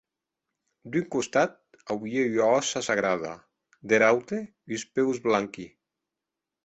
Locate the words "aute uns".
4.09-4.87